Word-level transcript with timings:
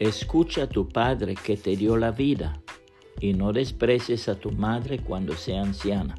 Escucha 0.00 0.64
a 0.64 0.68
tu 0.68 0.88
padre 0.88 1.36
que 1.36 1.56
te 1.56 1.76
dio 1.76 1.96
la 1.96 2.10
vida 2.10 2.60
y 3.20 3.32
no 3.32 3.52
desprecies 3.52 4.28
a 4.28 4.34
tu 4.34 4.50
madre 4.50 4.98
cuando 4.98 5.36
sea 5.36 5.62
anciana. 5.62 6.16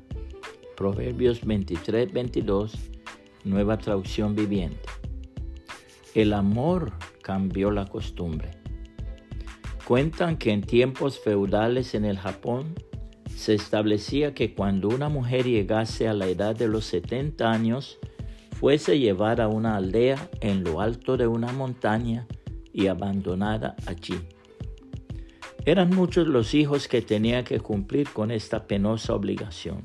Proverbios 0.78 1.46
23, 1.46 2.13
22, 2.13 2.73
nueva 3.43 3.77
traducción 3.77 4.33
viviente. 4.33 4.88
El 6.13 6.31
amor 6.31 6.93
cambió 7.21 7.69
la 7.69 7.85
costumbre. 7.85 8.51
Cuentan 9.85 10.37
que 10.37 10.51
en 10.51 10.62
tiempos 10.62 11.19
feudales 11.19 11.96
en 11.96 12.05
el 12.05 12.17
Japón 12.17 12.76
se 13.28 13.55
establecía 13.55 14.33
que 14.33 14.55
cuando 14.55 14.87
una 14.87 15.10
mujer 15.10 15.47
llegase 15.47 16.07
a 16.07 16.13
la 16.13 16.27
edad 16.27 16.55
de 16.55 16.70
los 16.70 16.85
70 16.85 17.52
años, 17.52 17.99
fuese 18.57 18.99
llevada 18.99 19.44
a 19.44 19.48
una 19.49 19.76
aldea 19.76 20.30
en 20.39 20.63
lo 20.63 20.80
alto 20.80 21.17
de 21.17 21.27
una 21.27 21.51
montaña 21.51 22.26
y 22.75 22.88
abandonada 22.88 23.77
allí. 23.88 24.20
Eran 25.65 25.89
muchos 25.95 26.27
los 26.27 26.53
hijos 26.53 26.89
que 26.89 27.01
tenía 27.01 27.45
que 27.45 27.61
cumplir 27.61 28.09
con 28.09 28.31
esta 28.31 28.67
penosa 28.67 29.15
obligación. 29.15 29.81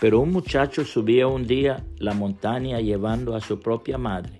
Pero 0.00 0.18
un 0.18 0.32
muchacho 0.32 0.84
subía 0.84 1.28
un 1.28 1.46
día 1.46 1.84
la 1.98 2.12
montaña 2.12 2.80
llevando 2.80 3.36
a 3.36 3.40
su 3.40 3.60
propia 3.60 3.96
madre. 3.98 4.38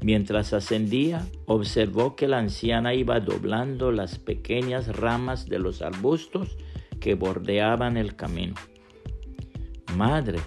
Mientras 0.00 0.54
ascendía, 0.54 1.26
observó 1.44 2.16
que 2.16 2.28
la 2.28 2.38
anciana 2.38 2.94
iba 2.94 3.20
doblando 3.20 3.92
las 3.92 4.18
pequeñas 4.18 4.96
ramas 4.96 5.46
de 5.46 5.58
los 5.58 5.82
arbustos 5.82 6.56
que 6.98 7.14
bordeaban 7.14 7.98
el 7.98 8.16
camino. 8.16 8.54
Madre, 9.94 10.40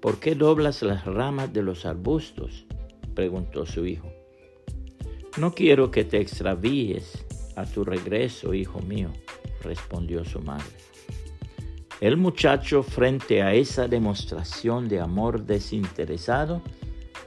¿por 0.00 0.18
qué 0.18 0.34
doblas 0.34 0.82
las 0.82 1.04
ramas 1.04 1.52
de 1.52 1.62
los 1.62 1.84
arbustos? 1.84 2.66
preguntó 3.14 3.66
su 3.66 3.86
hijo. 3.86 4.10
No 5.36 5.52
quiero 5.52 5.90
que 5.90 6.04
te 6.04 6.20
extravíes 6.20 7.24
a 7.56 7.64
tu 7.64 7.84
regreso, 7.84 8.54
hijo 8.54 8.80
mío, 8.80 9.10
respondió 9.62 10.24
su 10.24 10.40
madre. 10.40 10.64
El 12.00 12.16
muchacho, 12.16 12.84
frente 12.84 13.42
a 13.42 13.52
esa 13.52 13.88
demostración 13.88 14.88
de 14.88 15.00
amor 15.00 15.44
desinteresado, 15.44 16.62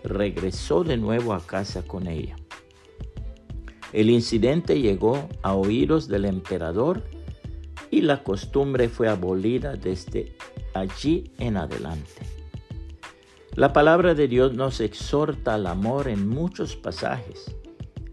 regresó 0.04 0.86
de 0.86 0.96
nuevo 0.96 1.34
a 1.34 1.46
casa 1.46 1.82
con 1.82 2.08
ella. 2.08 2.38
El 3.92 4.10
incidente 4.10 4.80
llegó 4.80 5.28
a 5.42 5.56
oídos 5.56 6.08
del 6.08 6.26
emperador 6.26 7.04
y 7.92 8.02
la 8.02 8.24
costumbre 8.24 8.88
fue 8.88 9.10
abolida 9.10 9.76
desde 9.76 10.36
allí 10.74 11.32
en 11.40 11.58
adelante. 11.58 12.22
La 13.56 13.74
palabra 13.74 14.14
de 14.14 14.28
Dios 14.30 14.54
nos 14.54 14.80
exhorta 14.80 15.56
al 15.56 15.68
amor 15.68 16.08
en 16.08 16.28
muchos 16.28 16.76
pasajes. 16.76 17.56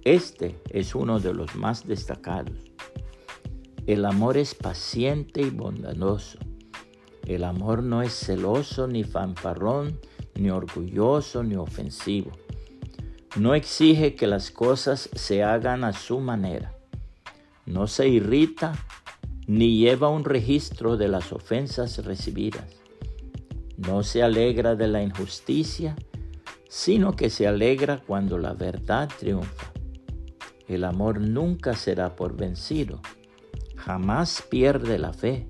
Este 0.05 0.61
es 0.69 0.95
uno 0.95 1.19
de 1.19 1.33
los 1.33 1.55
más 1.55 1.87
destacados. 1.87 2.59
El 3.87 4.05
amor 4.05 4.37
es 4.37 4.55
paciente 4.55 5.41
y 5.41 5.49
bondadoso. 5.49 6.39
El 7.27 7.43
amor 7.43 7.83
no 7.83 8.03
es 8.03 8.13
celoso 8.13 8.87
ni 8.87 9.03
fanfarrón, 9.03 9.99
ni 10.35 10.51
orgulloso, 10.51 11.43
ni 11.43 11.57
ofensivo. 11.57 12.33
No 13.37 13.55
exige 13.55 14.15
que 14.15 14.27
las 14.27 14.51
cosas 14.51 15.09
se 15.15 15.43
hagan 15.43 15.85
a 15.85 15.95
su 15.95 16.21
manera. 16.21 16.77
No 17.65 17.87
se 17.87 18.07
irrita 18.07 18.75
ni 19.47 19.79
lleva 19.79 20.11
un 20.11 20.25
registro 20.25 20.99
de 20.99 21.09
las 21.09 21.33
ofensas 21.33 22.05
recibidas. 22.05 22.77
No 23.79 24.03
se 24.03 24.23
alegra 24.23 24.77
de 24.77 24.89
la 24.89 25.03
injusticia, 25.03 25.97
sino 26.69 27.17
que 27.17 27.31
se 27.31 27.47
alegra 27.47 28.03
cuando 28.07 28.37
la 28.37 28.53
verdad 28.53 29.09
triunfa. 29.19 29.74
El 30.69 30.85
amor 30.85 31.21
nunca 31.21 31.75
será 31.75 32.17
por 32.17 32.37
vencido, 32.37 33.01
jamás 33.77 34.43
pierde 34.49 34.99
la 34.99 35.13
fe, 35.13 35.49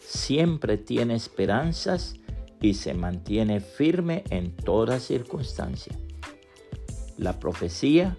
siempre 0.00 0.78
tiene 0.78 1.14
esperanzas 1.14 2.14
y 2.60 2.74
se 2.74 2.94
mantiene 2.94 3.60
firme 3.60 4.24
en 4.30 4.54
toda 4.54 5.00
circunstancia. 5.00 5.96
La 7.18 7.38
profecía, 7.38 8.16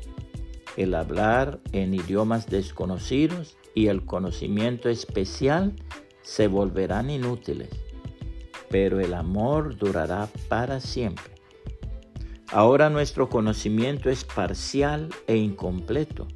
el 0.76 0.96
hablar 0.96 1.62
en 1.72 1.94
idiomas 1.94 2.48
desconocidos, 2.48 3.58
y 3.74 3.88
el 3.88 4.06
conocimiento 4.06 4.90
especial 4.90 5.74
se 6.22 6.48
volverán 6.48 7.10
inútiles, 7.10 7.70
pero 8.70 9.00
el 9.00 9.14
amor 9.14 9.78
durará 9.78 10.30
para 10.48 10.80
siempre. 10.80 11.34
Ahora 12.54 12.90
nuestro 12.90 13.30
conocimiento 13.30 14.10
es 14.10 14.24
parcial 14.24 15.10
e 15.28 15.36
incompleto, 15.36 16.28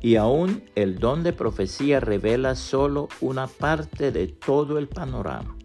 y 0.00 0.16
aún 0.16 0.64
el 0.74 0.98
don 0.98 1.22
de 1.22 1.32
profecía 1.32 2.00
revela 2.00 2.54
solo 2.54 3.08
una 3.20 3.46
parte 3.46 4.12
de 4.12 4.28
todo 4.28 4.78
el 4.78 4.88
panorama. 4.88 5.56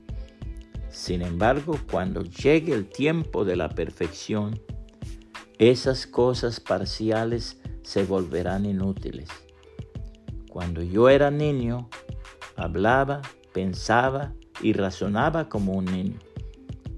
Sin 0.90 1.22
embargo, 1.22 1.80
cuando 1.90 2.24
llegue 2.24 2.74
el 2.74 2.90
tiempo 2.90 3.46
de 3.46 3.56
la 3.56 3.70
perfección, 3.70 4.60
esas 5.60 6.08
cosas 6.08 6.60
parciales 6.60 7.62
se 7.84 8.04
volverán 8.04 8.66
inútiles 8.66 9.30
cuando 10.52 10.84
yo 10.84 11.08
era 11.08 11.32
niño, 11.32 11.88
hablaba, 12.58 13.22
pensaba 13.54 14.34
y 14.62 14.74
razonaba 14.74 15.48
como 15.48 15.72
un 15.72 15.86
niño. 15.86 16.20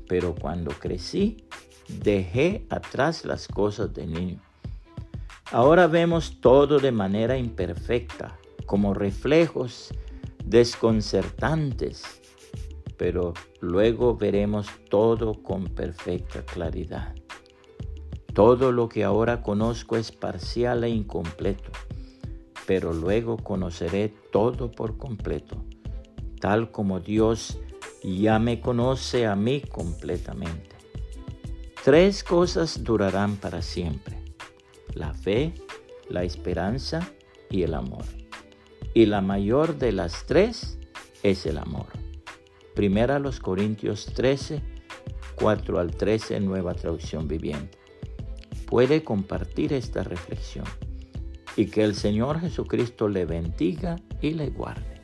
Pero 0.08 0.34
cuando 0.34 0.72
crecí, 0.72 1.46
dejé 1.88 2.66
atrás 2.70 3.26
las 3.26 3.48
cosas 3.48 3.94
de 3.94 4.08
niño. 4.08 4.40
Ahora 5.52 5.88
vemos 5.88 6.40
todo 6.42 6.80
de 6.80 6.92
manera 6.92 7.38
imperfecta, 7.38 8.38
como 8.66 8.94
reflejos 8.94 9.94
desconcertantes, 10.46 12.22
pero 12.98 13.34
luego 13.60 14.16
veremos 14.16 14.68
todo 14.90 15.34
con 15.44 15.66
perfecta 15.66 16.44
claridad. 16.44 17.14
Todo 18.34 18.72
lo 18.72 18.90
que 18.90 19.04
ahora 19.04 19.42
conozco 19.44 19.96
es 19.98 20.12
parcial 20.12 20.84
e 20.84 20.90
incompleto 20.90 21.72
pero 22.66 22.94
luego 22.94 23.38
conoceré 23.38 24.14
todo 24.32 24.72
por 24.72 24.98
completo, 24.98 25.64
tal 26.40 26.72
como 26.72 27.00
Dios 27.00 27.60
ya 28.04 28.40
me 28.40 28.60
conoce 28.60 29.26
a 29.26 29.36
mí 29.36 29.62
completamente. 29.62 30.73
Tres 31.84 32.24
cosas 32.24 32.82
durarán 32.82 33.36
para 33.36 33.62
siempre, 33.62 34.18
la 34.94 35.14
fe, 35.14 35.54
la 36.08 36.24
esperanza 36.24 37.12
y 37.50 37.64
el 37.64 37.74
amor. 37.74 38.06
Y 38.94 39.06
la 39.06 39.20
mayor 39.20 39.78
de 39.78 39.92
las 39.92 40.26
tres 40.26 40.80
es 41.24 41.46
el 41.46 41.58
amor. 41.58 41.88
Primera 42.74 43.20
los 43.20 43.42
Corintios 43.42 44.06
13, 44.16 44.62
4 45.36 45.78
al 45.78 45.92
13, 45.92 46.40
nueva 46.40 46.74
traducción 46.74 47.28
viviente. 47.28 47.78
Puede 48.66 49.04
compartir 49.04 49.74
esta 49.74 50.04
reflexión 50.04 50.66
y 51.58 51.66
que 51.66 51.84
el 51.84 51.96
Señor 51.96 52.40
Jesucristo 52.40 53.10
le 53.10 53.26
bendiga 53.26 53.98
y 54.22 54.32
le 54.32 54.52
guarde. 54.52 55.03